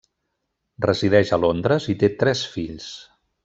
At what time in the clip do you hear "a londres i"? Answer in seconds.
1.37-1.97